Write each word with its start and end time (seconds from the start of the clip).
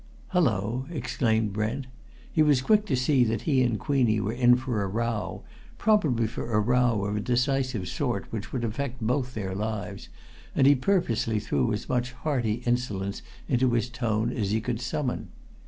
"Hello!" 0.29 0.87
exclaimed 0.89 1.53
Brent. 1.53 1.85
He 2.31 2.41
was 2.41 2.63
quick 2.63 2.87
to 2.87 2.95
see 2.95 3.23
that 3.25 3.43
he 3.43 3.61
and 3.61 3.79
Queenie 3.79 4.19
were 4.19 4.33
in 4.33 4.55
for 4.55 4.81
a 4.81 4.87
row, 4.87 5.43
probably 5.77 6.25
for 6.25 6.51
a 6.53 6.59
row 6.59 7.05
of 7.05 7.15
a 7.15 7.19
decisive 7.19 7.87
sort 7.87 8.25
which 8.31 8.51
would 8.51 8.63
affect 8.63 8.99
both 8.99 9.35
their 9.35 9.53
lives, 9.53 10.09
and 10.55 10.65
he 10.65 10.73
purposely 10.73 11.39
threw 11.39 11.71
as 11.71 11.87
much 11.87 12.13
hearty 12.13 12.63
insolence 12.65 13.21
into 13.47 13.73
his 13.73 13.89
tone 13.89 14.33
as 14.33 14.49
he 14.49 14.59
could 14.59 14.81
summon. 14.81 15.27